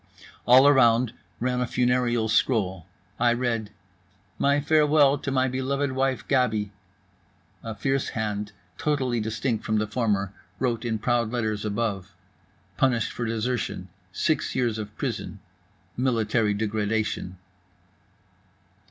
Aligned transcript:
All 0.47 0.67
around 0.67 1.13
ran 1.39 1.61
a 1.61 1.67
funereal 1.67 2.27
scroll. 2.27 2.87
I 3.19 3.33
read: 3.33 3.69
"My 4.39 4.59
farewell 4.59 5.19
to 5.19 5.29
my 5.29 5.47
beloved 5.47 5.91
wife, 5.91 6.27
Gaby." 6.27 6.71
A 7.61 7.75
fierce 7.75 8.09
hand, 8.17 8.51
totally 8.79 9.19
distinct 9.19 9.63
from 9.63 9.77
the 9.77 9.85
former, 9.85 10.33
wrote 10.57 10.85
in 10.85 10.97
proud 10.97 11.29
letters 11.31 11.63
above: 11.65 12.15
"Punished 12.77 13.11
for 13.11 13.25
desertion. 13.25 13.89
Six 14.11 14.55
years 14.55 14.79
of 14.79 14.97
prison—military 14.97 16.55
degradation." 16.55 17.37